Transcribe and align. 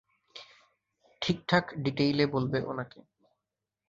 ঠিকঠাক 1.21 1.65
ডিটেইলে 1.77 2.25
বলবে 2.25 2.57
ওনাকে। 2.63 2.99